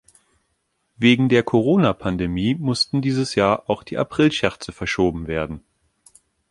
[0.95, 5.63] Wegen der Corona-Pandemie mussten dieses Jahr auch die Aprilscherze verschoben werden.